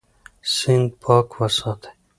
[0.55, 1.89] سیند پاک وساتئ.